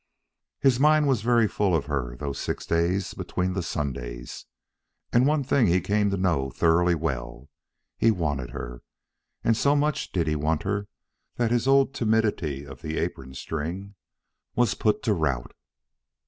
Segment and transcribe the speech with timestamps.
[0.59, 4.47] His mind was very full of her, those six days between the Sundays,
[5.13, 7.49] and one thing he came to know thoroughly well;
[7.99, 8.81] he wanted her.
[9.43, 10.87] And so much did he want her
[11.35, 13.93] that his old timidity of the apron string
[14.55, 15.53] was put to rout.